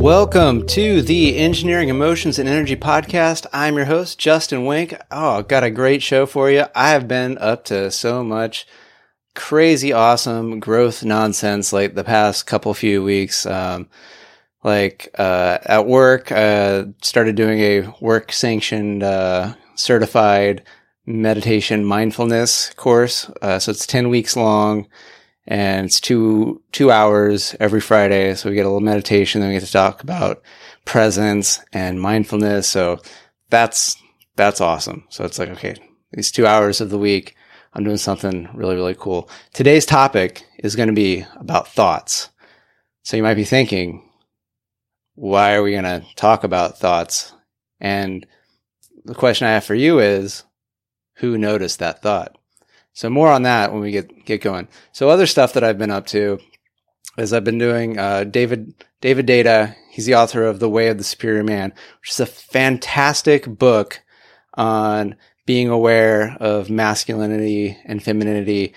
Welcome 0.00 0.66
to 0.68 1.02
the 1.02 1.36
Engineering 1.36 1.90
Emotions 1.90 2.38
and 2.38 2.48
Energy 2.48 2.74
Podcast. 2.74 3.44
I'm 3.52 3.76
your 3.76 3.84
host, 3.84 4.18
Justin 4.18 4.64
Wenck. 4.64 4.98
Oh, 5.10 5.42
got 5.42 5.62
a 5.62 5.70
great 5.70 6.02
show 6.02 6.24
for 6.24 6.50
you. 6.50 6.64
I 6.74 6.92
have 6.92 7.06
been 7.06 7.36
up 7.36 7.66
to 7.66 7.90
so 7.90 8.24
much 8.24 8.66
crazy 9.34 9.92
awesome 9.92 10.58
growth 10.58 11.04
nonsense 11.04 11.70
like 11.74 11.94
the 11.94 12.02
past 12.02 12.46
couple 12.46 12.72
few 12.72 13.04
weeks. 13.04 13.44
Um, 13.44 13.90
like 14.64 15.10
uh, 15.18 15.58
at 15.66 15.86
work, 15.86 16.32
uh, 16.32 16.84
started 17.02 17.36
doing 17.36 17.60
a 17.60 17.94
work 18.00 18.32
sanctioned 18.32 19.02
uh, 19.02 19.54
certified 19.74 20.62
meditation 21.04 21.84
mindfulness 21.84 22.72
course. 22.72 23.30
Uh, 23.42 23.58
so 23.58 23.70
it's 23.70 23.86
ten 23.86 24.08
weeks 24.08 24.34
long, 24.34 24.88
and 25.50 25.84
it's 25.84 26.00
two 26.00 26.62
two 26.72 26.90
hours 26.90 27.54
every 27.60 27.80
Friday. 27.82 28.34
So 28.34 28.48
we 28.48 28.54
get 28.54 28.64
a 28.64 28.68
little 28.68 28.80
meditation, 28.80 29.42
then 29.42 29.50
we 29.50 29.56
get 29.56 29.66
to 29.66 29.72
talk 29.72 30.02
about 30.02 30.42
presence 30.86 31.60
and 31.72 32.00
mindfulness. 32.00 32.66
So 32.66 33.00
that's 33.50 33.96
that's 34.36 34.62
awesome. 34.62 35.04
So 35.10 35.24
it's 35.24 35.38
like 35.38 35.50
okay, 35.50 35.74
these 36.12 36.32
two 36.32 36.46
hours 36.46 36.80
of 36.80 36.88
the 36.88 36.98
week 36.98 37.36
I'm 37.72 37.84
doing 37.84 37.98
something 37.98 38.48
really, 38.52 38.74
really 38.74 38.96
cool. 38.98 39.30
Today's 39.52 39.86
topic 39.86 40.44
is 40.58 40.74
going 40.74 40.88
to 40.88 40.94
be 40.94 41.24
about 41.36 41.68
thoughts. 41.68 42.28
So 43.04 43.16
you 43.16 43.22
might 43.22 43.34
be 43.34 43.44
thinking, 43.44 44.08
why 45.14 45.54
are 45.54 45.62
we 45.62 45.72
going 45.72 45.84
to 45.84 46.04
talk 46.16 46.42
about 46.42 46.78
thoughts? 46.78 47.32
And 47.78 48.26
the 49.04 49.14
question 49.14 49.46
I 49.46 49.52
have 49.52 49.64
for 49.64 49.74
you 49.74 50.00
is, 50.00 50.44
who 51.16 51.38
noticed 51.38 51.78
that 51.78 52.02
thought? 52.02 52.36
So 53.00 53.08
more 53.08 53.32
on 53.32 53.44
that 53.44 53.72
when 53.72 53.80
we 53.80 53.92
get, 53.92 54.26
get 54.26 54.42
going. 54.42 54.68
So 54.92 55.08
other 55.08 55.26
stuff 55.26 55.54
that 55.54 55.64
I've 55.64 55.78
been 55.78 55.90
up 55.90 56.04
to 56.08 56.38
is 57.16 57.32
I've 57.32 57.44
been 57.44 57.56
doing, 57.56 57.98
uh, 57.98 58.24
David, 58.24 58.74
David 59.00 59.26
Deida. 59.26 59.74
He's 59.90 60.04
the 60.04 60.16
author 60.16 60.44
of 60.44 60.60
The 60.60 60.68
Way 60.68 60.88
of 60.88 60.98
the 60.98 61.04
Superior 61.04 61.42
Man, 61.42 61.72
which 62.02 62.10
is 62.10 62.20
a 62.20 62.26
fantastic 62.26 63.46
book 63.46 64.02
on 64.52 65.16
being 65.46 65.70
aware 65.70 66.36
of 66.40 66.68
masculinity 66.68 67.78
and 67.86 68.02
femininity. 68.02 68.74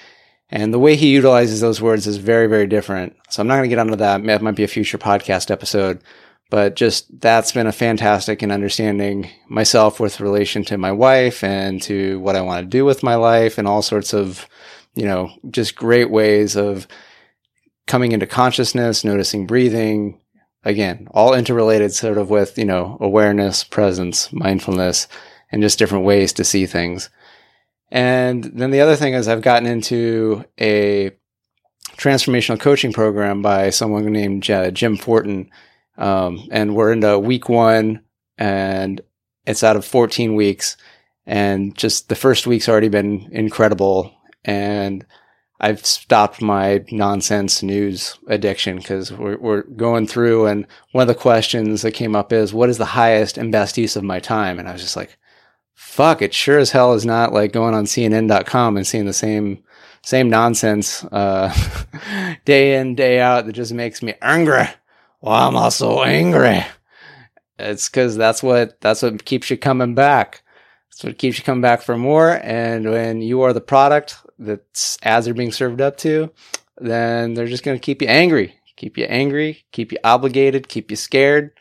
And 0.49 0.73
the 0.73 0.79
way 0.79 0.95
he 0.95 1.11
utilizes 1.11 1.59
those 1.59 1.81
words 1.81 2.07
is 2.07 2.15
very, 2.15 2.47
very 2.47 2.65
different. 2.65 3.17
So 3.29 3.41
I'm 3.41 3.47
not 3.47 3.55
going 3.55 3.69
to 3.69 3.75
get 3.75 3.79
onto 3.79 3.97
that. 3.97 4.23
That 4.23 4.41
might 4.41 4.55
be 4.55 4.63
a 4.63 4.69
future 4.69 4.97
podcast 4.97 5.51
episode, 5.51 6.01
but 6.53 6.75
just 6.75 7.19
that's 7.19 7.51
been 7.51 7.65
a 7.65 7.71
fantastic 7.71 8.43
in 8.43 8.51
understanding 8.51 9.27
myself 9.47 9.99
with 9.99 10.19
relation 10.19 10.63
to 10.63 10.77
my 10.77 10.91
wife 10.91 11.43
and 11.43 11.81
to 11.81 12.19
what 12.19 12.35
I 12.35 12.41
want 12.41 12.61
to 12.61 12.69
do 12.69 12.85
with 12.85 13.01
my 13.01 13.15
life 13.15 13.57
and 13.57 13.67
all 13.67 13.81
sorts 13.81 14.13
of, 14.13 14.47
you 14.93 15.05
know, 15.05 15.31
just 15.49 15.75
great 15.75 16.11
ways 16.11 16.55
of 16.55 16.87
coming 17.87 18.11
into 18.11 18.27
consciousness, 18.27 19.03
noticing 19.03 19.47
breathing. 19.47 20.21
Again, 20.63 21.07
all 21.09 21.33
interrelated 21.33 21.91
sort 21.91 22.19
of 22.19 22.29
with, 22.29 22.55
you 22.55 22.65
know, 22.65 22.99
awareness, 23.01 23.63
presence, 23.63 24.31
mindfulness 24.31 25.07
and 25.51 25.63
just 25.63 25.79
different 25.79 26.05
ways 26.05 26.33
to 26.33 26.43
see 26.43 26.67
things. 26.67 27.09
And 27.89 28.43
then 28.43 28.69
the 28.69 28.81
other 28.81 28.95
thing 28.95 29.15
is 29.15 29.27
I've 29.27 29.41
gotten 29.41 29.67
into 29.67 30.45
a 30.61 31.13
transformational 31.97 32.59
coaching 32.59 32.93
program 32.93 33.41
by 33.41 33.71
someone 33.71 34.05
named 34.05 34.47
uh, 34.51 34.69
Jim 34.69 34.97
Fortin. 34.97 35.49
Um, 35.97 36.47
and 36.51 36.75
we're 36.75 36.91
into 36.91 37.19
week 37.19 37.49
one 37.49 38.01
and 38.37 39.01
it's 39.45 39.63
out 39.63 39.75
of 39.75 39.85
14 39.85 40.35
weeks. 40.35 40.77
And 41.25 41.75
just 41.75 42.09
the 42.09 42.15
first 42.15 42.47
week's 42.47 42.67
already 42.67 42.89
been 42.89 43.29
incredible. 43.31 44.13
And 44.43 45.05
I've 45.59 45.85
stopped 45.85 46.41
my 46.41 46.83
nonsense 46.91 47.63
news 47.63 48.17
addiction 48.27 48.77
because 48.77 49.11
we're, 49.13 49.37
we're 49.37 49.63
going 49.63 50.07
through. 50.07 50.47
And 50.47 50.67
one 50.91 51.03
of 51.03 51.07
the 51.07 51.15
questions 51.15 51.83
that 51.83 51.93
came 51.93 52.15
up 52.15 52.33
is, 52.33 52.53
what 52.53 52.69
is 52.69 52.77
the 52.77 52.85
highest 52.85 53.37
and 53.37 53.51
best 53.51 53.77
use 53.77 53.95
of 53.95 54.03
my 54.03 54.19
time? 54.19 54.59
And 54.59 54.67
I 54.67 54.73
was 54.73 54.81
just 54.81 54.97
like, 54.97 55.17
fuck, 55.73 56.21
it 56.21 56.33
sure 56.33 56.59
as 56.59 56.71
hell 56.71 56.93
is 56.93 57.05
not 57.05 57.33
like 57.33 57.53
going 57.53 57.73
on 57.73 57.85
CNN.com 57.85 58.77
and 58.77 58.85
seeing 58.85 59.05
the 59.05 59.13
same 59.13 59.63
same 60.05 60.29
nonsense 60.29 61.05
uh, 61.05 61.53
day 62.45 62.77
in 62.77 62.93
day 62.93 63.21
out 63.21 63.45
that 63.45 63.53
just 63.53 63.73
makes 63.73 64.03
me 64.03 64.13
angry. 64.21 64.67
Well, 65.23 65.47
I'm 65.47 65.55
also 65.55 66.03
angry. 66.03 66.65
It's 67.57 67.87
because 67.87 68.17
that's 68.17 68.43
what 68.43 68.81
that's 68.81 69.01
what 69.03 69.23
keeps 69.23 69.49
you 69.49 69.55
coming 69.55 69.95
back. 69.95 70.43
That's 70.89 71.05
what 71.05 71.17
keeps 71.17 71.37
you 71.37 71.45
coming 71.45 71.61
back 71.61 71.81
for 71.81 71.97
more. 71.97 72.41
And 72.43 72.91
when 72.91 73.21
you 73.21 73.43
are 73.43 73.53
the 73.53 73.61
product 73.61 74.17
that 74.39 74.97
ads 75.01 75.29
are 75.29 75.33
being 75.33 75.53
served 75.53 75.79
up 75.79 75.95
to, 75.99 76.29
then 76.77 77.35
they're 77.35 77.47
just 77.47 77.63
going 77.63 77.79
to 77.79 77.81
keep 77.81 78.01
you 78.01 78.09
angry, 78.09 78.59
keep 78.75 78.97
you 78.97 79.05
angry, 79.05 79.63
keep 79.71 79.93
you 79.93 79.97
obligated, 80.03 80.67
keep 80.67 80.91
you 80.91 80.97
scared. 80.97 81.51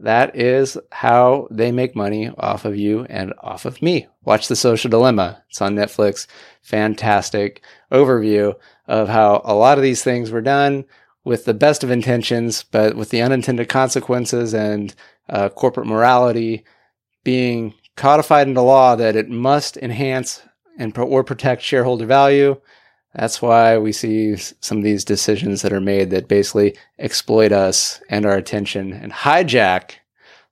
That 0.00 0.34
is 0.34 0.78
how 0.90 1.48
they 1.50 1.70
make 1.70 1.94
money 1.94 2.30
off 2.38 2.64
of 2.64 2.78
you 2.78 3.04
and 3.10 3.34
off 3.40 3.66
of 3.66 3.82
me. 3.82 4.08
Watch 4.24 4.48
The 4.48 4.56
Social 4.56 4.88
Dilemma. 4.88 5.44
It's 5.50 5.60
on 5.60 5.76
Netflix. 5.76 6.26
Fantastic 6.62 7.62
overview 7.92 8.54
of 8.88 9.10
how 9.10 9.42
a 9.44 9.54
lot 9.54 9.76
of 9.76 9.84
these 9.84 10.02
things 10.02 10.30
were 10.30 10.40
done 10.40 10.86
with 11.24 11.44
the 11.44 11.54
best 11.54 11.84
of 11.84 11.90
intentions, 11.90 12.64
but 12.64 12.96
with 12.96 13.10
the 13.10 13.22
unintended 13.22 13.68
consequences 13.68 14.54
and 14.54 14.94
uh, 15.28 15.48
corporate 15.48 15.86
morality 15.86 16.64
being 17.24 17.74
codified 17.96 18.48
into 18.48 18.60
law 18.60 18.96
that 18.96 19.16
it 19.16 19.28
must 19.28 19.76
enhance 19.76 20.42
and 20.78 20.94
pro- 20.94 21.06
or 21.06 21.22
protect 21.22 21.62
shareholder 21.62 22.06
value. 22.06 22.60
That's 23.14 23.42
why 23.42 23.76
we 23.76 23.92
see 23.92 24.36
some 24.36 24.78
of 24.78 24.84
these 24.84 25.04
decisions 25.04 25.62
that 25.62 25.72
are 25.72 25.80
made 25.80 26.10
that 26.10 26.28
basically 26.28 26.76
exploit 26.98 27.52
us 27.52 28.00
and 28.08 28.24
our 28.24 28.36
attention 28.36 28.92
and 28.92 29.12
hijack 29.12 29.96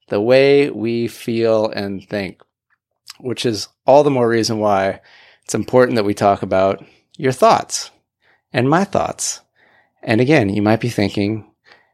the 0.08 0.20
way 0.20 0.70
we 0.70 1.08
feel 1.08 1.69
and 1.70 2.06
think, 2.06 2.42
which 3.19 3.47
is 3.47 3.69
all 3.87 4.02
the 4.02 4.10
more 4.10 4.28
reason 4.28 4.58
why 4.58 5.00
it's 5.44 5.54
important 5.54 5.97
that 5.97 6.04
we 6.04 6.14
talk 6.14 6.42
about 6.42 6.84
your 7.16 7.32
thoughts 7.32 7.91
and 8.52 8.69
my 8.69 8.84
thoughts. 8.84 9.41
And 10.03 10.21
again, 10.21 10.49
you 10.49 10.62
might 10.62 10.81
be 10.81 10.88
thinking, 10.88 11.50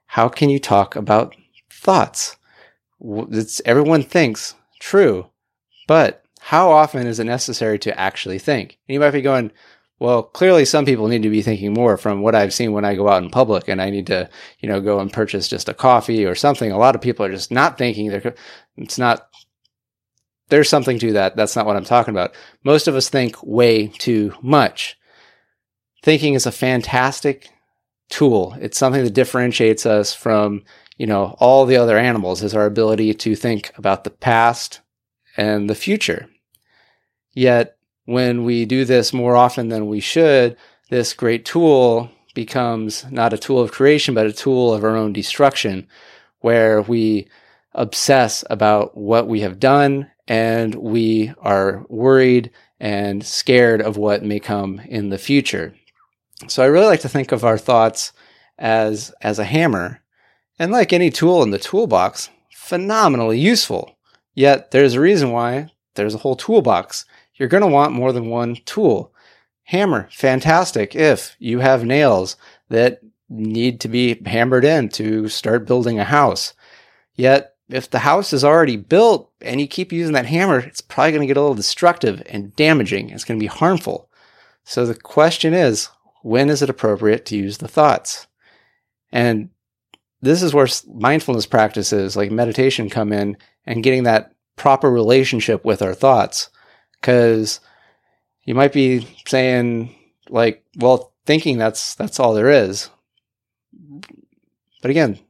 how 0.07 0.29
can 0.29 0.49
you 0.49 0.59
talk 0.59 0.97
about 0.97 1.35
thoughts? 1.71 2.37
It's, 3.01 3.61
everyone 3.65 4.03
thinks 4.03 4.55
true, 4.81 5.31
but 5.87 6.25
how 6.41 6.71
often 6.71 7.07
is 7.07 7.19
it 7.19 7.25
necessary 7.25 7.79
to 7.81 7.99
actually 7.99 8.39
think? 8.39 8.79
And 8.89 8.95
you 8.95 9.01
might 9.01 9.11
be 9.11 9.23
going, 9.23 9.51
well, 9.99 10.23
clearly 10.23 10.65
some 10.65 10.85
people 10.85 11.09
need 11.09 11.23
to 11.23 11.31
be 11.31 11.43
thinking 11.43 11.73
more 11.73 11.97
from 11.97 12.21
what 12.21 12.35
I've 12.35 12.53
seen 12.53 12.73
when 12.73 12.85
I 12.85 12.95
go 12.95 13.09
out 13.09 13.23
in 13.23 13.31
public 13.31 13.67
and 13.67 13.81
I 13.81 13.91
need 13.91 14.07
to, 14.09 14.29
you 14.61 14.69
know, 14.69 14.81
go 14.81 15.01
and 15.01 15.13
purchase 15.13 15.49
just 15.49 15.69
a 15.69 15.75
coffee 15.75 16.25
or 16.25 16.35
something. 16.35 16.71
A 16.71 16.79
lot 16.79 16.95
of 16.95 17.01
people 17.01 17.25
are 17.25 17.33
just 17.33 17.51
not 17.51 17.79
thinking. 17.79 18.11
They're, 18.11 18.35
it's 18.77 18.99
not, 18.99 19.29
there's 20.49 20.69
something 20.69 20.99
to 20.99 21.15
that. 21.15 21.35
That's 21.35 21.57
not 21.57 21.67
what 21.67 21.77
I'm 21.77 21.85
talking 21.85 22.13
about. 22.13 22.35
Most 22.63 22.89
of 22.89 22.95
us 22.95 23.09
think 23.09 23.43
way 23.43 23.89
too 23.89 24.35
much. 24.43 24.99
Thinking 26.03 26.35
is 26.35 26.47
a 26.47 26.53
fantastic 26.53 27.51
tool. 28.09 28.57
It's 28.61 28.79
something 28.79 29.05
that 29.05 29.15
differentiates 29.15 29.87
us 29.87 30.15
from, 30.15 30.63
you 30.97 31.07
know, 31.07 31.37
all 31.39 31.67
the 31.67 31.77
other 31.77 31.99
animals 31.99 32.43
is 32.43 32.55
our 32.55 32.67
ability 32.67 33.15
to 33.15 33.37
think 33.37 33.73
about 33.77 34.05
the 34.05 34.11
past 34.11 34.81
and 35.37 35.69
the 35.69 35.75
future. 35.75 36.29
Yet 37.33 37.77
when 38.07 38.45
we 38.45 38.65
do 38.65 38.85
this 38.85 39.13
more 39.13 39.37
often 39.37 39.69
than 39.69 39.89
we 39.89 40.01
should, 40.01 40.57
this 40.91 41.13
great 41.13 41.45
tool 41.45 42.11
becomes 42.35 43.05
not 43.11 43.33
a 43.33 43.39
tool 43.39 43.61
of 43.61 43.73
creation, 43.73 44.15
but 44.15 44.27
a 44.27 44.33
tool 44.33 44.73
of 44.73 44.85
our 44.85 44.97
own 44.97 45.13
destruction, 45.13 45.89
where 46.41 46.81
we 46.83 47.29
obsess 47.75 48.45
about 48.49 48.97
what 48.97 49.27
we 49.27 49.41
have 49.41 49.59
done 49.59 50.11
and 50.29 50.75
we 50.77 51.33
are 51.39 51.85
worried 51.89 52.51
and 52.79 53.25
scared 53.25 53.81
of 53.81 53.97
what 53.97 54.23
may 54.23 54.39
come 54.39 54.81
in 54.81 55.09
the 55.09 55.19
future. 55.19 55.75
So 56.49 56.63
I 56.63 56.67
really 56.67 56.87
like 56.87 57.01
to 57.01 57.09
think 57.09 57.33
of 57.33 57.45
our 57.45 57.59
thoughts 57.59 58.13
as, 58.59 59.13
as 59.21 59.39
a 59.39 59.45
hammer. 59.45 60.03
And 60.59 60.73
like 60.73 60.93
any 60.93 61.11
tool 61.11 61.43
in 61.43 61.51
the 61.51 61.59
toolbox, 61.59 62.31
phenomenally 62.53 63.39
useful. 63.39 63.97
Yet 64.35 64.71
there's 64.71 64.95
a 64.95 65.01
reason 65.01 65.31
why 65.31 65.71
there's 65.95 66.15
a 66.15 66.19
whole 66.19 66.37
toolbox 66.37 67.05
you're 67.37 67.49
going 67.49 67.63
to 67.63 67.67
want 67.67 67.93
more 67.93 68.13
than 68.13 68.29
one 68.29 68.57
tool. 68.65 69.13
Hammer, 69.65 70.09
fantastic 70.11 70.95
if 70.95 71.37
you 71.39 71.59
have 71.59 71.85
nails 71.85 72.37
that 72.69 73.01
need 73.29 73.81
to 73.81 73.89
be 73.89 74.21
hammered 74.25 74.65
in 74.65 74.89
to 74.91 75.29
start 75.29 75.67
building 75.67 75.99
a 75.99 76.05
house. 76.05 76.55
Yet, 77.15 77.55
if 77.69 77.91
the 77.91 78.01
house 78.01 78.33
is 78.33 78.45
already 78.45 78.77
built 78.77 79.31
and 79.41 79.61
you 79.61 79.67
keep 79.67 79.93
using 79.93 80.13
that 80.13 80.27
hammer, 80.27 80.61
it's 80.61 80.81
probably 80.81 81.13
going 81.13 81.23
to 81.23 81.27
get 81.27 81.37
a 81.37 81.41
little 81.41 81.55
destructive 81.55 82.23
and 82.27 82.55
damaging. 82.55 83.11
It's 83.11 83.25
going 83.25 83.39
to 83.39 83.43
be 83.43 83.49
harmful. 83.49 84.09
So 84.65 84.87
the 84.87 84.95
question 84.95 85.53
is, 85.53 85.89
when 86.27 86.51
is 86.51 86.61
it 86.61 86.69
appropriate 86.69 87.25
to 87.25 87.37
use 87.37 87.59
the 87.59 87.69
thoughts? 87.69 88.27
And 89.13 89.51
this 90.21 90.43
is 90.43 90.53
where 90.53 90.67
mindfulness 90.93 91.47
practices 91.47 92.17
like 92.17 92.33
meditation 92.33 92.91
come 92.91 93.13
in 93.13 93.37
and 93.65 93.85
getting 93.85 94.03
that 94.03 94.35
proper 94.57 94.91
relationship 94.91 95.65
with 95.65 95.83
our 95.83 95.95
thoughts 95.95 96.51
because 97.01 97.61
you 98.43 98.57
might 98.57 98.73
be 98.73 99.07
saying 99.25 99.95
like, 100.29 100.65
well, 100.77 101.15
thinking 101.27 101.59
that's 101.59 101.95
that's 101.95 102.19
all 102.19 102.35
there 102.35 102.51
is. 102.51 102.91
But 104.83 104.91
again, 104.91 105.21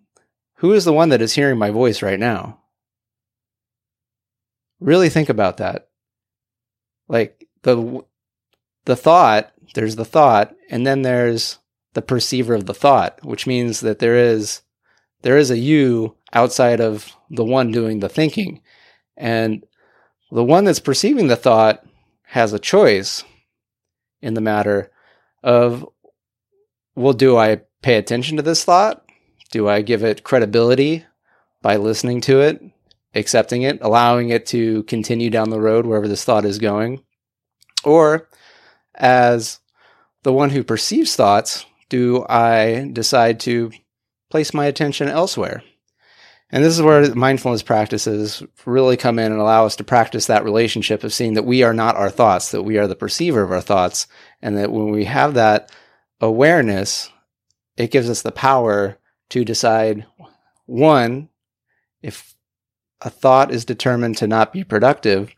who 0.54 0.72
is 0.72 0.86
the 0.86 0.94
one 0.94 1.10
that 1.10 1.20
is 1.20 1.34
hearing 1.34 1.58
my 1.58 1.68
voice 1.68 2.00
right 2.00 2.18
now? 2.18 2.62
Really 4.80 5.10
think 5.10 5.28
about 5.28 5.58
that. 5.58 5.88
Like 7.06 7.46
the 7.64 8.02
the 8.86 8.96
thought, 8.96 9.52
there's 9.74 9.96
the 9.96 10.04
thought, 10.04 10.54
and 10.70 10.86
then 10.86 11.02
there's 11.02 11.58
the 11.94 12.02
perceiver 12.02 12.54
of 12.54 12.66
the 12.66 12.74
thought, 12.74 13.18
which 13.24 13.46
means 13.46 13.80
that 13.80 13.98
there 13.98 14.16
is 14.16 14.62
there 15.22 15.38
is 15.38 15.50
a 15.50 15.58
you 15.58 16.14
outside 16.32 16.80
of 16.80 17.12
the 17.30 17.44
one 17.44 17.72
doing 17.72 18.00
the 18.00 18.08
thinking. 18.08 18.60
And 19.16 19.64
the 20.30 20.44
one 20.44 20.64
that's 20.64 20.78
perceiving 20.78 21.28
the 21.28 21.36
thought 21.36 21.84
has 22.24 22.52
a 22.52 22.58
choice 22.58 23.24
in 24.20 24.34
the 24.34 24.40
matter 24.40 24.90
of 25.42 25.86
well, 26.94 27.12
do 27.12 27.36
I 27.36 27.62
pay 27.82 27.96
attention 27.96 28.36
to 28.36 28.42
this 28.42 28.64
thought? 28.64 29.04
Do 29.50 29.68
I 29.68 29.82
give 29.82 30.02
it 30.02 30.24
credibility 30.24 31.04
by 31.62 31.76
listening 31.76 32.20
to 32.22 32.40
it, 32.40 32.62
accepting 33.14 33.62
it, 33.62 33.78
allowing 33.82 34.30
it 34.30 34.46
to 34.46 34.82
continue 34.84 35.30
down 35.30 35.50
the 35.50 35.60
road 35.60 35.86
wherever 35.86 36.08
this 36.08 36.24
thought 36.24 36.44
is 36.44 36.58
going? 36.58 37.02
Or 37.84 38.28
as 38.96 39.60
the 40.22 40.32
one 40.32 40.50
who 40.50 40.64
perceives 40.64 41.14
thoughts, 41.14 41.64
do 41.88 42.24
I 42.28 42.90
decide 42.92 43.40
to 43.40 43.70
place 44.30 44.52
my 44.52 44.66
attention 44.66 45.08
elsewhere? 45.08 45.62
And 46.50 46.64
this 46.64 46.74
is 46.74 46.82
where 46.82 47.14
mindfulness 47.14 47.62
practices 47.62 48.42
really 48.64 48.96
come 48.96 49.18
in 49.18 49.32
and 49.32 49.40
allow 49.40 49.66
us 49.66 49.76
to 49.76 49.84
practice 49.84 50.26
that 50.26 50.44
relationship 50.44 51.02
of 51.02 51.12
seeing 51.12 51.34
that 51.34 51.44
we 51.44 51.62
are 51.62 51.74
not 51.74 51.96
our 51.96 52.10
thoughts, 52.10 52.52
that 52.52 52.62
we 52.62 52.78
are 52.78 52.86
the 52.86 52.94
perceiver 52.94 53.42
of 53.42 53.50
our 53.50 53.60
thoughts, 53.60 54.06
and 54.40 54.56
that 54.56 54.70
when 54.70 54.90
we 54.90 55.04
have 55.06 55.34
that 55.34 55.72
awareness, 56.20 57.10
it 57.76 57.90
gives 57.90 58.08
us 58.08 58.22
the 58.22 58.32
power 58.32 58.98
to 59.30 59.44
decide 59.44 60.06
one, 60.66 61.28
if 62.00 62.34
a 63.00 63.10
thought 63.10 63.50
is 63.50 63.64
determined 63.64 64.16
to 64.18 64.26
not 64.26 64.52
be 64.52 64.62
productive, 64.62 65.34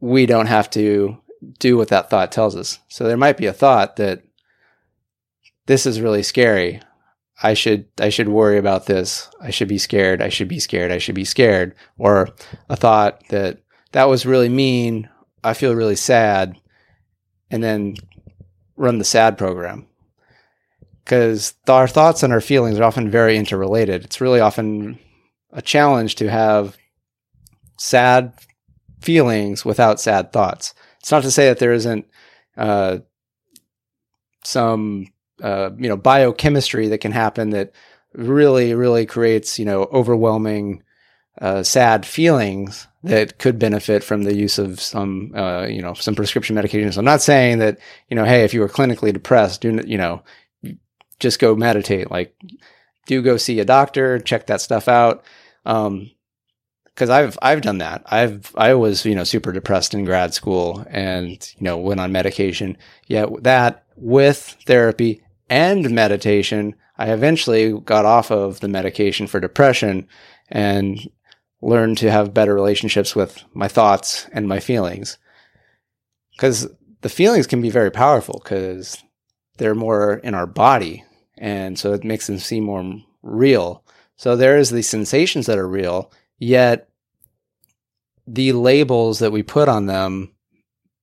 we 0.00 0.26
don't 0.26 0.46
have 0.46 0.68
to 0.70 1.16
do 1.64 1.78
what 1.78 1.88
that 1.88 2.10
thought 2.10 2.30
tells 2.30 2.54
us. 2.54 2.78
So 2.88 3.04
there 3.04 3.16
might 3.16 3.38
be 3.38 3.46
a 3.46 3.52
thought 3.54 3.96
that 3.96 4.22
this 5.64 5.86
is 5.86 5.98
really 5.98 6.22
scary. 6.22 6.82
I 7.42 7.54
should 7.54 7.86
I 7.98 8.10
should 8.10 8.28
worry 8.28 8.58
about 8.58 8.84
this. 8.84 9.30
I 9.40 9.48
should 9.48 9.68
be 9.68 9.78
scared. 9.78 10.20
I 10.20 10.28
should 10.28 10.46
be 10.46 10.60
scared. 10.60 10.92
I 10.92 10.98
should 10.98 11.14
be 11.14 11.24
scared. 11.24 11.74
Or 11.96 12.28
a 12.68 12.76
thought 12.76 13.26
that 13.30 13.62
that 13.92 14.10
was 14.10 14.26
really 14.26 14.50
mean. 14.50 15.08
I 15.42 15.54
feel 15.54 15.74
really 15.74 15.96
sad. 15.96 16.60
And 17.50 17.62
then 17.62 17.96
run 18.76 18.98
the 18.98 19.04
sad 19.04 19.38
program. 19.38 19.86
Because 21.02 21.54
our 21.66 21.88
thoughts 21.88 22.22
and 22.22 22.30
our 22.30 22.42
feelings 22.42 22.78
are 22.78 22.84
often 22.84 23.10
very 23.10 23.38
interrelated. 23.38 24.04
It's 24.04 24.20
really 24.20 24.40
often 24.40 24.98
a 25.50 25.62
challenge 25.62 26.16
to 26.16 26.28
have 26.28 26.76
sad 27.78 28.34
feelings 29.00 29.64
without 29.64 29.98
sad 29.98 30.30
thoughts. 30.30 30.74
It's 31.04 31.12
not 31.12 31.22
to 31.24 31.30
say 31.30 31.48
that 31.48 31.58
there 31.58 31.74
isn't 31.74 32.06
uh, 32.56 33.00
some 34.42 35.08
uh, 35.42 35.68
you 35.76 35.90
know 35.90 35.98
biochemistry 35.98 36.88
that 36.88 37.02
can 37.02 37.12
happen 37.12 37.50
that 37.50 37.72
really 38.14 38.72
really 38.72 39.04
creates 39.04 39.58
you 39.58 39.66
know 39.66 39.82
overwhelming 39.92 40.82
uh, 41.42 41.62
sad 41.62 42.06
feelings 42.06 42.88
that 43.02 43.38
could 43.38 43.58
benefit 43.58 44.02
from 44.02 44.22
the 44.22 44.34
use 44.34 44.58
of 44.58 44.80
some 44.80 45.30
uh, 45.36 45.66
you 45.66 45.82
know 45.82 45.92
some 45.92 46.14
prescription 46.14 46.56
medications. 46.56 46.96
I'm 46.96 47.04
not 47.04 47.20
saying 47.20 47.58
that 47.58 47.78
you 48.08 48.16
know 48.16 48.24
hey 48.24 48.42
if 48.42 48.54
you 48.54 48.60
were 48.60 48.68
clinically 48.70 49.12
depressed 49.12 49.60
do 49.60 49.82
you 49.86 49.98
know 49.98 50.22
just 51.20 51.38
go 51.38 51.54
meditate 51.54 52.10
like 52.10 52.34
do 53.04 53.20
go 53.20 53.36
see 53.36 53.60
a 53.60 53.66
doctor 53.66 54.18
check 54.20 54.46
that 54.46 54.62
stuff 54.62 54.88
out 54.88 55.22
um, 55.66 56.10
because 56.94 57.10
I've 57.10 57.38
I've 57.42 57.62
done 57.62 57.78
that. 57.78 58.02
I've 58.06 58.54
I 58.56 58.74
was 58.74 59.04
you 59.04 59.14
know 59.14 59.24
super 59.24 59.52
depressed 59.52 59.94
in 59.94 60.04
grad 60.04 60.34
school 60.34 60.84
and 60.88 61.30
you 61.58 61.64
know 61.64 61.78
went 61.78 62.00
on 62.00 62.12
medication. 62.12 62.76
Yet 63.06 63.42
that 63.42 63.84
with 63.96 64.56
therapy 64.66 65.22
and 65.48 65.90
meditation, 65.90 66.74
I 66.96 67.10
eventually 67.12 67.72
got 67.80 68.04
off 68.04 68.30
of 68.30 68.60
the 68.60 68.68
medication 68.68 69.26
for 69.26 69.40
depression 69.40 70.08
and 70.48 71.00
learned 71.60 71.98
to 71.98 72.10
have 72.10 72.34
better 72.34 72.54
relationships 72.54 73.16
with 73.16 73.42
my 73.54 73.68
thoughts 73.68 74.28
and 74.32 74.46
my 74.46 74.60
feelings. 74.60 75.18
Because 76.32 76.68
the 77.00 77.08
feelings 77.08 77.46
can 77.46 77.60
be 77.62 77.70
very 77.70 77.90
powerful 77.90 78.40
because 78.42 79.02
they're 79.56 79.74
more 79.74 80.14
in 80.14 80.34
our 80.34 80.46
body, 80.46 81.04
and 81.38 81.78
so 81.78 81.92
it 81.92 82.04
makes 82.04 82.26
them 82.26 82.38
seem 82.38 82.64
more 82.64 83.00
real. 83.22 83.84
So 84.16 84.36
there 84.36 84.58
is 84.58 84.70
the 84.70 84.82
sensations 84.82 85.46
that 85.46 85.58
are 85.58 85.68
real, 85.68 86.10
Yet 86.44 86.90
the 88.26 88.52
labels 88.52 89.18
that 89.20 89.32
we 89.32 89.42
put 89.42 89.66
on 89.66 89.86
them, 89.86 90.34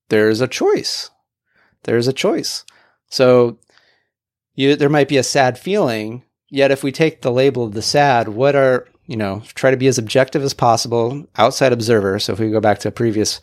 there's 0.09 0.39
a 0.39 0.47
choice. 0.47 1.09
There's 1.83 2.07
a 2.07 2.13
choice. 2.13 2.63
So 3.09 3.57
you, 4.53 4.75
there 4.75 4.87
might 4.87 5.07
be 5.07 5.17
a 5.17 5.23
sad 5.23 5.57
feeling. 5.57 6.23
Yet 6.49 6.69
if 6.69 6.83
we 6.83 6.91
take 6.91 7.21
the 7.21 7.31
label 7.31 7.63
of 7.63 7.73
the 7.73 7.81
sad, 7.81 8.27
what 8.27 8.55
are, 8.55 8.87
you 9.07 9.17
know, 9.17 9.41
try 9.55 9.71
to 9.71 9.77
be 9.77 9.87
as 9.87 9.97
objective 9.97 10.43
as 10.43 10.53
possible, 10.53 11.25
outside 11.37 11.73
observer. 11.73 12.19
So 12.19 12.33
if 12.33 12.39
we 12.39 12.51
go 12.51 12.59
back 12.59 12.77
to 12.79 12.89
a 12.89 12.91
previous 12.91 13.41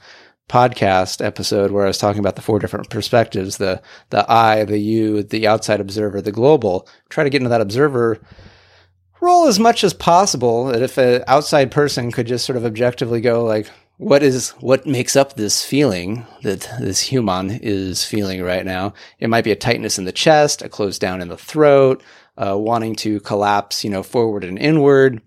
podcast 0.49 1.25
episode 1.25 1.73
where 1.73 1.85
I 1.85 1.89
was 1.89 1.99
talking 1.99 2.21
about 2.21 2.37
the 2.37 2.43
four 2.43 2.61
different 2.61 2.91
perspectives, 2.91 3.57
the 3.57 3.83
the 4.11 4.25
I, 4.31 4.65
the 4.65 4.79
you, 4.79 5.25
the 5.25 5.49
outside 5.49 5.81
observer, 5.81 6.23
the 6.23 6.31
global, 6.31 6.89
try 7.09 7.25
to 7.25 7.31
get 7.31 7.39
into 7.39 7.51
that 7.51 7.61
observer 7.61 8.21
role 9.21 9.47
as 9.47 9.59
much 9.59 9.85
as 9.85 9.95
possible. 9.95 10.67
That 10.67 10.83
if 10.83 10.99
an 10.99 11.25
outside 11.27 11.71
person 11.71 12.13
could 12.13 12.27
just 12.27 12.45
sort 12.45 12.57
of 12.57 12.65
objectively 12.65 13.21
go 13.21 13.45
like, 13.45 13.71
what 13.99 14.23
is 14.23 14.51
what 14.61 14.87
makes 14.87 15.17
up 15.17 15.35
this 15.35 15.65
feeling 15.65 16.25
that 16.43 16.69
this 16.81 17.01
human 17.01 17.51
is 17.51 18.05
feeling 18.05 18.43
right 18.43 18.65
now? 18.65 18.95
It 19.19 19.29
might 19.29 19.45
be 19.45 19.53
a 19.53 19.57
tightness 19.57 19.99
in 19.99 20.05
the 20.05 20.13
chest, 20.13 20.63
a 20.63 20.69
close 20.69 20.99
down 20.99 21.21
in 21.21 21.29
the 21.29 21.37
throat, 21.37 22.03
uh, 22.37 22.57
wanting 22.57 22.95
to 22.97 23.21
collapse, 23.21 23.85
you 23.85 23.91
know, 23.91 24.03
forward 24.03 24.45
and 24.45 24.59
inward. 24.59 25.21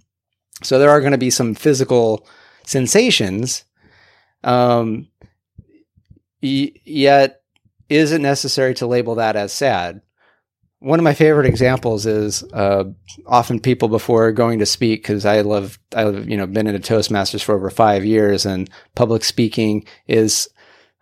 So 0.64 0.80
there 0.80 0.90
are 0.90 1.02
going 1.02 1.12
to 1.12 1.18
be 1.18 1.30
some 1.30 1.54
physical 1.54 2.26
sensations. 2.66 3.66
Um, 4.44 5.10
y- 6.42 6.72
yet, 6.86 7.42
is 7.90 8.14
it 8.14 8.22
necessary 8.22 8.74
to 8.76 8.88
label 8.88 9.16
that 9.16 9.36
as 9.36 9.52
sad? 9.52 10.02
One 10.82 11.00
of 11.00 11.04
my 11.04 11.14
favorite 11.14 11.46
examples 11.46 12.08
is 12.08 12.44
uh, 12.54 12.86
often 13.28 13.60
people 13.60 13.88
before 13.88 14.32
going 14.32 14.58
to 14.60 14.66
speak 14.66 15.04
because 15.04 15.28
I 15.28 15.42
love 15.42 15.80
I've 15.96 16.28
you 16.28 16.36
know 16.36 16.48
been 16.48 16.66
in 16.66 16.76
a 16.76 16.80
Toastmasters 16.80 17.44
for 17.44 17.54
over 17.54 17.70
five 17.70 18.04
years 18.04 18.48
and 18.48 18.68
public 18.96 19.24
speaking 19.24 19.86
is 20.08 20.50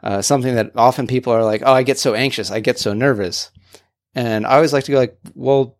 uh, 0.03 0.21
something 0.21 0.55
that 0.55 0.73
often 0.75 1.07
people 1.07 1.31
are 1.31 1.45
like 1.45 1.63
oh 1.65 1.71
I 1.71 1.83
get 1.83 1.97
so 1.97 2.13
anxious. 2.13 2.51
I 2.51 2.59
get 2.59 2.77
so 2.77 2.93
nervous. 2.93 3.51
And 4.13 4.45
I 4.45 4.55
always 4.55 4.73
like 4.73 4.83
to 4.83 4.91
go 4.91 4.97
like 4.97 5.17
well 5.33 5.77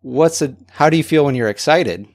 what's 0.00 0.42
a 0.42 0.56
how 0.70 0.90
do 0.90 0.96
you 0.96 1.04
feel 1.04 1.24
when 1.24 1.36
you're 1.36 1.48
excited 1.48 2.08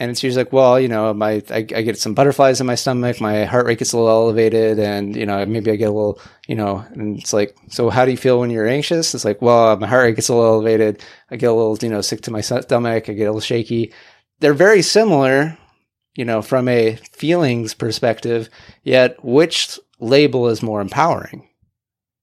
and 0.00 0.10
it's 0.10 0.22
usually 0.22 0.44
like, 0.44 0.52
well, 0.52 0.80
you 0.80 0.88
know, 0.88 1.12
my 1.12 1.42
I, 1.50 1.58
I, 1.58 1.82
get 1.82 1.98
some 1.98 2.14
butterflies 2.14 2.58
in 2.58 2.66
my 2.66 2.74
stomach, 2.74 3.20
my 3.20 3.44
heart 3.44 3.66
rate 3.66 3.78
gets 3.78 3.92
a 3.92 3.98
little 3.98 4.10
elevated, 4.10 4.78
and 4.78 5.14
you 5.14 5.26
know, 5.26 5.44
maybe 5.44 5.70
I 5.70 5.76
get 5.76 5.90
a 5.90 5.92
little, 5.92 6.18
you 6.48 6.54
know, 6.54 6.82
and 6.92 7.18
it's 7.18 7.34
like, 7.34 7.54
so 7.68 7.90
how 7.90 8.06
do 8.06 8.10
you 8.10 8.16
feel 8.16 8.40
when 8.40 8.50
you're 8.50 8.66
anxious? 8.66 9.14
It's 9.14 9.26
like, 9.26 9.42
well, 9.42 9.76
my 9.76 9.86
heart 9.86 10.04
rate 10.04 10.16
gets 10.16 10.30
a 10.30 10.34
little 10.34 10.54
elevated, 10.54 11.04
I 11.30 11.36
get 11.36 11.50
a 11.50 11.52
little, 11.52 11.76
you 11.82 11.90
know, 11.90 12.00
sick 12.00 12.22
to 12.22 12.30
my 12.30 12.40
stomach, 12.40 13.10
I 13.10 13.12
get 13.12 13.24
a 13.24 13.26
little 13.26 13.40
shaky. 13.40 13.92
They're 14.40 14.54
very 14.54 14.80
similar, 14.80 15.58
you 16.16 16.24
know, 16.24 16.40
from 16.40 16.66
a 16.66 16.96
feelings 17.12 17.74
perspective. 17.74 18.48
Yet, 18.82 19.22
which 19.22 19.78
label 19.98 20.48
is 20.48 20.62
more 20.62 20.80
empowering? 20.80 21.46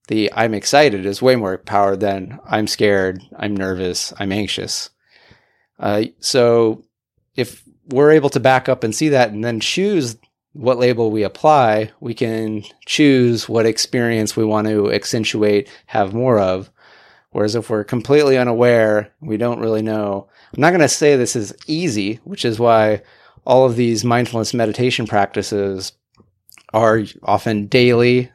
The 0.08 0.34
I'm 0.34 0.56
excited 0.56 1.06
is 1.06 1.22
way 1.22 1.36
more 1.36 1.60
powered 1.60 2.00
than 2.00 2.40
I'm 2.44 2.66
scared, 2.66 3.22
I'm 3.38 3.56
nervous, 3.56 4.14
I'm 4.18 4.32
anxious. 4.32 4.90
Uh, 5.80 6.06
so 6.20 6.84
if 7.38 7.64
we're 7.88 8.12
able 8.12 8.30
to 8.32 8.40
back 8.40 8.68
up 8.68 8.84
and 8.84 8.94
see 8.94 9.10
that 9.10 9.32
and 9.32 9.44
then 9.44 9.60
choose 9.60 10.18
what 10.54 10.80
label 10.80 11.12
we 11.12 11.24
apply, 11.24 11.92
we 12.00 12.14
can 12.14 12.64
choose 12.86 13.48
what 13.48 13.66
experience 13.66 14.36
we 14.36 14.44
want 14.44 14.68
to 14.68 14.92
accentuate, 14.92 15.70
have 15.86 16.14
more 16.14 16.40
of. 16.40 16.70
Whereas 17.32 17.56
if 17.56 17.70
we're 17.70 17.84
completely 17.84 18.38
unaware, 18.38 19.14
we 19.22 19.38
don't 19.38 19.60
really 19.60 19.84
know. 19.84 20.28
I'm 20.56 20.62
not 20.62 20.72
going 20.72 20.82
to 20.82 20.90
say 20.90 21.16
this 21.16 21.36
is 21.36 21.54
easy, 21.68 22.16
which 22.24 22.44
is 22.44 22.60
why 22.60 23.04
all 23.46 23.66
of 23.66 23.76
these 23.76 24.04
mindfulness 24.04 24.54
meditation 24.54 25.06
practices 25.06 25.94
are 26.74 27.04
often 27.24 27.68
daily 27.68 28.32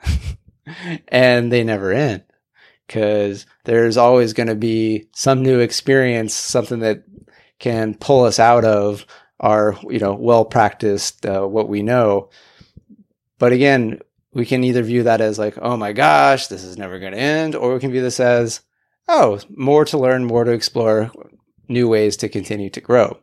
and 1.08 1.50
they 1.50 1.64
never 1.64 1.92
end 1.92 2.22
because 2.86 3.46
there's 3.64 3.96
always 3.96 4.32
going 4.32 4.48
to 4.48 4.54
be 4.54 5.08
some 5.14 5.42
new 5.42 5.60
experience, 5.60 6.34
something 6.34 6.80
that 6.80 7.04
can 7.62 7.94
pull 7.94 8.24
us 8.24 8.38
out 8.38 8.66
of 8.66 9.06
our, 9.40 9.74
you 9.88 9.98
know, 9.98 10.12
well 10.12 10.44
practiced, 10.44 11.24
uh, 11.24 11.46
what 11.46 11.70
we 11.70 11.82
know. 11.82 12.28
But 13.38 13.52
again, 13.52 14.00
we 14.34 14.44
can 14.44 14.62
either 14.64 14.82
view 14.82 15.04
that 15.04 15.22
as 15.22 15.38
like, 15.38 15.56
oh 15.62 15.78
my 15.78 15.94
gosh, 15.94 16.48
this 16.48 16.62
is 16.62 16.76
never 16.76 16.98
going 16.98 17.12
to 17.12 17.18
end, 17.18 17.54
or 17.56 17.72
we 17.72 17.80
can 17.80 17.90
view 17.90 18.02
this 18.02 18.20
as, 18.20 18.60
oh, 19.08 19.40
more 19.48 19.86
to 19.86 19.98
learn, 19.98 20.26
more 20.26 20.44
to 20.44 20.52
explore. 20.52 21.10
new 21.68 21.88
ways 21.88 22.16
to 22.18 22.28
continue 22.28 22.70
to 22.70 22.80
grow. 22.80 23.18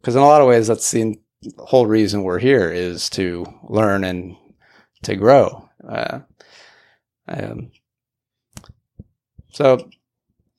Because 0.00 0.16
in 0.16 0.22
a 0.22 0.26
lot 0.26 0.40
of 0.40 0.48
ways, 0.48 0.66
that's 0.66 0.90
the 0.90 1.18
whole 1.58 1.86
reason 1.86 2.22
we're 2.22 2.38
here 2.38 2.70
is 2.70 3.10
to 3.10 3.44
learn 3.68 4.04
and 4.04 4.36
to 5.02 5.16
grow. 5.16 5.68
Uh, 5.86 6.20
um, 7.28 7.70
so 9.50 9.88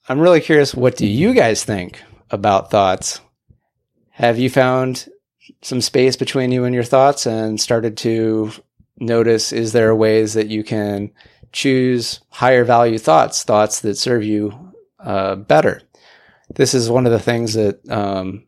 I'm 0.07 0.19
really 0.19 0.41
curious. 0.41 0.75
What 0.75 0.97
do 0.97 1.07
you 1.07 1.33
guys 1.33 1.63
think 1.63 2.03
about 2.31 2.71
thoughts? 2.71 3.21
Have 4.11 4.37
you 4.37 4.49
found 4.49 5.07
some 5.61 5.81
space 5.81 6.15
between 6.15 6.51
you 6.51 6.63
and 6.63 6.75
your 6.75 6.83
thoughts 6.83 7.25
and 7.25 7.59
started 7.59 7.97
to 7.97 8.51
notice 8.97 9.51
is 9.51 9.71
there 9.71 9.95
ways 9.95 10.33
that 10.33 10.47
you 10.47 10.63
can 10.63 11.11
choose 11.51 12.21
higher 12.29 12.63
value 12.63 12.97
thoughts, 12.97 13.43
thoughts 13.43 13.81
that 13.81 13.97
serve 13.97 14.23
you 14.23 14.73
uh, 14.99 15.35
better? 15.35 15.81
This 16.55 16.73
is 16.73 16.89
one 16.89 17.05
of 17.05 17.11
the 17.11 17.19
things 17.19 17.53
that 17.53 17.87
um, 17.89 18.43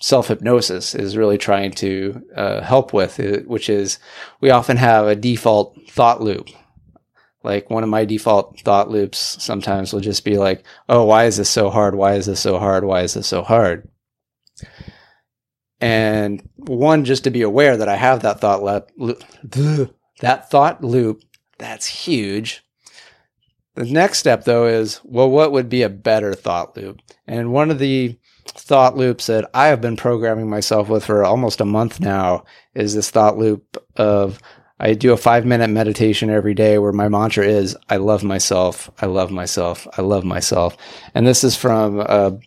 self 0.00 0.28
hypnosis 0.28 0.94
is 0.94 1.16
really 1.16 1.38
trying 1.38 1.72
to 1.72 2.22
uh, 2.34 2.60
help 2.62 2.92
with, 2.92 3.20
uh, 3.20 3.40
which 3.46 3.68
is 3.68 3.98
we 4.40 4.50
often 4.50 4.76
have 4.76 5.06
a 5.06 5.16
default 5.16 5.78
thought 5.88 6.22
loop. 6.22 6.48
Like 7.42 7.70
one 7.70 7.82
of 7.82 7.88
my 7.88 8.04
default 8.04 8.60
thought 8.60 8.90
loops 8.90 9.42
sometimes 9.42 9.92
will 9.92 10.00
just 10.00 10.24
be 10.24 10.36
like, 10.36 10.64
oh, 10.88 11.04
why 11.04 11.24
is 11.24 11.36
this 11.36 11.48
so 11.48 11.70
hard? 11.70 11.94
Why 11.94 12.14
is 12.14 12.26
this 12.26 12.40
so 12.40 12.58
hard? 12.58 12.84
Why 12.84 13.02
is 13.02 13.14
this 13.14 13.26
so 13.26 13.42
hard? 13.42 13.88
And 15.80 16.46
one, 16.56 17.04
just 17.06 17.24
to 17.24 17.30
be 17.30 17.42
aware 17.42 17.76
that 17.76 17.88
I 17.88 17.96
have 17.96 18.20
that 18.22 18.40
thought 18.40 18.62
loop, 18.62 19.24
that 20.20 20.50
thought 20.50 20.84
loop, 20.84 21.22
that's 21.58 21.86
huge. 21.86 22.62
The 23.76 23.86
next 23.86 24.18
step 24.18 24.44
though 24.44 24.66
is, 24.66 25.00
well, 25.04 25.30
what 25.30 25.52
would 25.52 25.70
be 25.70 25.82
a 25.82 25.88
better 25.88 26.34
thought 26.34 26.76
loop? 26.76 27.00
And 27.26 27.52
one 27.52 27.70
of 27.70 27.78
the 27.78 28.18
thought 28.46 28.96
loops 28.96 29.26
that 29.26 29.48
I 29.54 29.68
have 29.68 29.80
been 29.80 29.96
programming 29.96 30.50
myself 30.50 30.88
with 30.88 31.04
for 31.06 31.24
almost 31.24 31.60
a 31.60 31.64
month 31.64 32.00
now 32.00 32.44
is 32.74 32.94
this 32.94 33.10
thought 33.10 33.38
loop 33.38 33.82
of 33.96 34.40
I 34.80 34.94
do 34.94 35.12
a 35.12 35.18
five 35.18 35.44
minute 35.44 35.68
meditation 35.68 36.30
every 36.30 36.54
day 36.54 36.78
where 36.78 36.92
my 36.92 37.08
mantra 37.08 37.46
is, 37.46 37.76
I 37.90 37.98
love 37.98 38.24
myself, 38.24 38.90
I 39.00 39.06
love 39.06 39.30
myself, 39.30 39.86
I 39.98 40.00
love 40.00 40.24
myself. 40.24 40.74
And 41.14 41.26
this 41.26 41.44
is 41.44 41.54
from 41.54 42.00
a, 42.00 42.38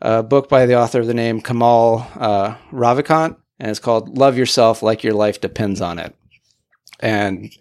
a 0.00 0.22
book 0.22 0.48
by 0.48 0.64
the 0.64 0.80
author 0.80 1.00
of 1.00 1.06
the 1.06 1.14
name 1.14 1.42
Kamal 1.42 2.06
uh, 2.16 2.54
Ravikant, 2.72 3.36
and 3.60 3.70
it's 3.70 3.78
called 3.78 4.16
Love 4.16 4.38
Yourself 4.38 4.82
Like 4.82 5.04
Your 5.04 5.12
Life 5.12 5.42
Depends 5.42 5.82
on 5.82 5.98
It. 5.98 6.16
And 7.00 7.54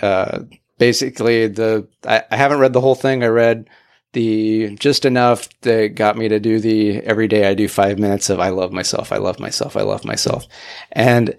uh, 0.00 0.44
basically, 0.78 1.48
the 1.48 1.86
I, 2.06 2.22
I 2.30 2.36
haven't 2.36 2.60
read 2.60 2.72
the 2.72 2.80
whole 2.80 2.94
thing. 2.94 3.22
I 3.22 3.26
read 3.26 3.68
the 4.14 4.74
just 4.76 5.04
enough 5.04 5.48
that 5.60 5.94
got 5.94 6.16
me 6.16 6.28
to 6.28 6.40
do 6.40 6.60
the 6.60 6.96
every 7.00 7.28
day 7.28 7.46
I 7.46 7.52
do 7.52 7.68
five 7.68 7.98
minutes 7.98 8.30
of 8.30 8.40
I 8.40 8.48
love 8.48 8.72
myself, 8.72 9.12
I 9.12 9.18
love 9.18 9.38
myself, 9.38 9.76
I 9.76 9.82
love 9.82 10.06
myself. 10.06 10.46
And 10.92 11.36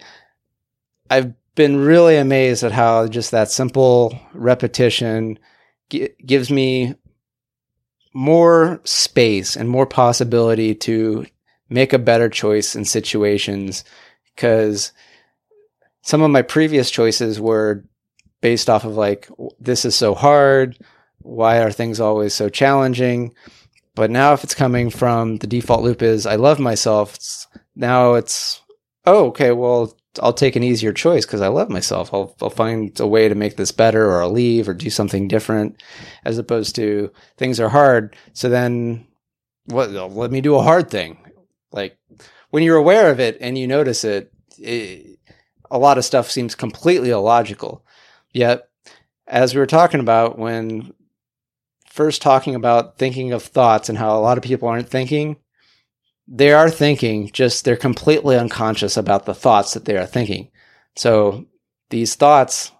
I've 1.09 1.33
been 1.55 1.77
really 1.77 2.17
amazed 2.17 2.63
at 2.63 2.71
how 2.71 3.07
just 3.07 3.31
that 3.31 3.51
simple 3.51 4.17
repetition 4.33 5.37
g- 5.89 6.09
gives 6.25 6.49
me 6.49 6.95
more 8.13 8.81
space 8.83 9.55
and 9.55 9.69
more 9.69 9.85
possibility 9.85 10.73
to 10.73 11.25
make 11.69 11.93
a 11.93 11.99
better 11.99 12.29
choice 12.29 12.75
in 12.75 12.85
situations 12.85 13.83
because 14.35 14.91
some 16.01 16.21
of 16.21 16.31
my 16.31 16.41
previous 16.41 16.89
choices 16.89 17.39
were 17.39 17.83
based 18.41 18.69
off 18.69 18.85
of 18.85 18.95
like 18.95 19.29
this 19.59 19.85
is 19.85 19.95
so 19.95 20.15
hard 20.15 20.77
why 21.21 21.59
are 21.59 21.71
things 21.71 21.99
always 21.99 22.33
so 22.33 22.49
challenging? 22.49 23.33
But 23.95 24.11
now, 24.11 24.33
if 24.33 24.43
it's 24.43 24.55
coming 24.55 24.89
from 24.89 25.37
the 25.37 25.47
default 25.47 25.83
loop 25.83 26.01
is 26.01 26.25
I 26.25 26.35
love 26.35 26.59
myself, 26.59 27.15
it's, 27.15 27.47
now 27.75 28.13
it's 28.13 28.61
oh 29.05 29.27
okay, 29.27 29.51
well 29.51 29.95
I'll 30.21 30.33
take 30.33 30.55
an 30.55 30.63
easier 30.63 30.93
choice 30.93 31.25
because 31.25 31.41
I 31.41 31.47
love 31.47 31.69
myself. 31.69 32.13
I'll 32.13 32.35
I'll 32.41 32.49
find 32.49 32.97
a 32.99 33.07
way 33.07 33.29
to 33.29 33.35
make 33.35 33.57
this 33.57 33.71
better, 33.71 34.09
or 34.09 34.21
I'll 34.21 34.31
leave, 34.31 34.67
or 34.67 34.73
do 34.73 34.89
something 34.89 35.27
different, 35.27 35.81
as 36.25 36.37
opposed 36.37 36.75
to 36.75 37.11
things 37.37 37.59
are 37.59 37.69
hard. 37.69 38.15
So 38.33 38.49
then, 38.49 39.07
what? 39.65 39.91
Let 39.91 40.31
me 40.31 40.41
do 40.41 40.55
a 40.55 40.63
hard 40.63 40.89
thing. 40.89 41.17
Like 41.71 41.97
when 42.49 42.63
you're 42.63 42.77
aware 42.77 43.11
of 43.11 43.19
it 43.19 43.37
and 43.41 43.57
you 43.57 43.67
notice 43.67 44.03
it, 44.03 44.31
it 44.57 45.19
a 45.71 45.77
lot 45.77 45.97
of 45.97 46.05
stuff 46.05 46.31
seems 46.31 46.55
completely 46.55 47.11
illogical. 47.11 47.85
Yet, 48.33 48.67
as 49.27 49.53
we 49.53 49.59
were 49.59 49.67
talking 49.67 49.99
about 49.99 50.37
when 50.37 50.93
first 51.85 52.21
talking 52.21 52.55
about 52.55 52.97
thinking 52.97 53.33
of 53.33 53.43
thoughts 53.43 53.89
and 53.89 53.97
how 53.97 54.17
a 54.17 54.21
lot 54.21 54.37
of 54.37 54.43
people 54.43 54.67
aren't 54.67 54.89
thinking, 54.89 55.37
they 56.31 56.51
are 56.51 56.69
thinking, 56.69 57.31
just 57.31 57.65
they're 57.65 57.75
completely 57.75 58.37
unconscious 58.37 58.95
about 58.95 59.25
the 59.25 59.33
thoughts 59.33 59.73
that 59.73 59.85
they 59.85 59.97
are 59.97 60.05
thinking. 60.05 60.51
So 60.95 61.45
these 61.89 62.13
thoughts, 62.13 62.71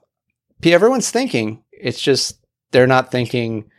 everyone's 0.64 1.10
thinking, 1.10 1.64
it's 1.72 2.00
just 2.00 2.46
they're 2.72 2.86
not 2.86 3.12
thinking 3.12 3.72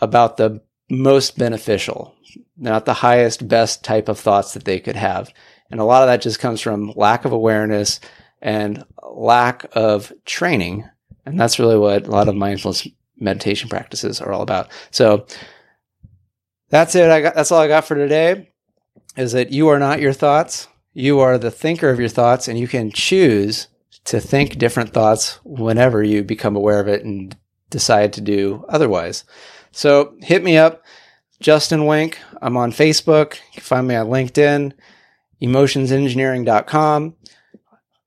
about 0.00 0.36
the 0.36 0.62
most 0.88 1.36
beneficial, 1.36 2.14
not 2.56 2.84
the 2.84 2.94
highest, 2.94 3.48
best 3.48 3.82
type 3.82 4.08
of 4.08 4.18
thoughts 4.18 4.54
that 4.54 4.64
they 4.64 4.78
could 4.78 4.96
have. 4.96 5.32
And 5.72 5.80
a 5.80 5.84
lot 5.84 6.02
of 6.02 6.08
that 6.08 6.22
just 6.22 6.38
comes 6.38 6.60
from 6.60 6.92
lack 6.94 7.24
of 7.24 7.32
awareness 7.32 7.98
and 8.40 8.84
lack 9.02 9.66
of 9.72 10.12
training. 10.24 10.88
And 11.26 11.38
that's 11.38 11.58
really 11.58 11.78
what 11.78 12.06
a 12.06 12.10
lot 12.10 12.28
of 12.28 12.36
mindfulness 12.36 12.86
meditation 13.18 13.68
practices 13.68 14.20
are 14.20 14.32
all 14.32 14.42
about. 14.42 14.70
So 14.92 15.26
that's 16.68 16.94
it. 16.94 17.10
I 17.10 17.20
got, 17.20 17.34
that's 17.34 17.50
all 17.50 17.60
I 17.60 17.68
got 17.68 17.84
for 17.84 17.96
today 17.96 18.49
is 19.16 19.32
that 19.32 19.52
you 19.52 19.68
are 19.68 19.78
not 19.78 20.00
your 20.00 20.12
thoughts. 20.12 20.68
You 20.92 21.20
are 21.20 21.38
the 21.38 21.50
thinker 21.50 21.90
of 21.90 22.00
your 22.00 22.08
thoughts 22.08 22.48
and 22.48 22.58
you 22.58 22.68
can 22.68 22.90
choose 22.90 23.68
to 24.04 24.20
think 24.20 24.58
different 24.58 24.92
thoughts 24.92 25.38
whenever 25.44 26.02
you 26.02 26.22
become 26.22 26.56
aware 26.56 26.80
of 26.80 26.88
it 26.88 27.04
and 27.04 27.36
decide 27.68 28.12
to 28.14 28.20
do 28.20 28.64
otherwise. 28.68 29.24
So 29.72 30.14
hit 30.20 30.42
me 30.42 30.56
up, 30.56 30.82
Justin 31.40 31.86
Wenck. 31.86 32.18
I'm 32.42 32.56
on 32.56 32.72
Facebook. 32.72 33.34
You 33.34 33.54
can 33.54 33.62
find 33.62 33.88
me 33.88 33.94
on 33.94 34.08
LinkedIn, 34.08 34.72
emotionsengineering.com, 35.40 37.16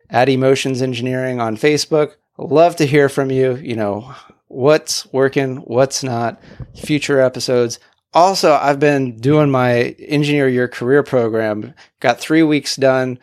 at 0.09 0.29
Emotions 0.29 0.81
Engineering 0.81 1.39
on 1.39 1.57
Facebook. 1.57 2.15
Love 2.37 2.75
to 2.77 2.85
hear 2.85 3.09
from 3.09 3.31
you. 3.31 3.55
You 3.55 3.75
know, 3.75 4.13
what's 4.47 5.11
working, 5.13 5.57
what's 5.57 6.03
not, 6.03 6.41
future 6.75 7.19
episodes. 7.19 7.79
Also, 8.13 8.53
I've 8.53 8.79
been 8.79 9.17
doing 9.17 9.49
my 9.49 9.95
engineer 9.99 10.47
your 10.47 10.67
career 10.67 11.03
program. 11.03 11.73
Got 11.99 12.19
three 12.19 12.43
weeks 12.43 12.75
done, 12.75 13.19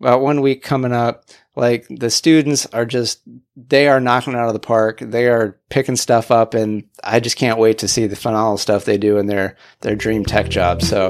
about 0.00 0.20
one 0.20 0.40
week 0.40 0.62
coming 0.62 0.92
up. 0.92 1.24
Like 1.56 1.86
the 1.90 2.10
students 2.10 2.66
are 2.66 2.84
just, 2.84 3.20
they 3.56 3.88
are 3.88 3.98
knocking 3.98 4.36
out 4.36 4.46
of 4.46 4.52
the 4.52 4.60
park. 4.60 5.00
They 5.00 5.26
are 5.26 5.58
picking 5.70 5.96
stuff 5.96 6.30
up 6.30 6.54
and 6.54 6.84
I 7.02 7.18
just 7.18 7.36
can't 7.36 7.58
wait 7.58 7.78
to 7.78 7.88
see 7.88 8.06
the 8.06 8.14
phenomenal 8.14 8.58
stuff 8.58 8.84
they 8.84 8.96
do 8.96 9.18
in 9.18 9.26
their, 9.26 9.56
their 9.80 9.96
dream 9.96 10.24
tech 10.24 10.50
job. 10.50 10.82
So, 10.82 11.08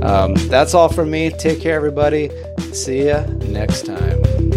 um, 0.00 0.34
that's 0.48 0.72
all 0.72 0.88
from 0.88 1.10
me. 1.10 1.28
Take 1.30 1.60
care, 1.60 1.76
everybody. 1.76 2.30
See 2.72 3.08
ya 3.08 3.26
next 3.42 3.84
time. 3.84 4.49